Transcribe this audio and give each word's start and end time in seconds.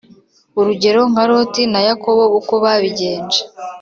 urugero 0.59 1.01
nka 1.11 1.23
Loti 1.29 1.63
na 1.73 1.81
Yakobo 1.87 2.23
uko 2.39 2.53
babigenje 2.63 3.41